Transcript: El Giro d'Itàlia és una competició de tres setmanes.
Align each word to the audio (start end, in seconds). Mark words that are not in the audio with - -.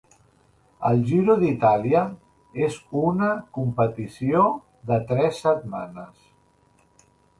El 0.87 1.01
Giro 1.09 1.33
d'Itàlia 1.41 2.01
és 2.69 2.79
una 3.01 3.29
competició 3.59 4.49
de 4.93 4.99
tres 5.13 5.43
setmanes. 5.45 6.29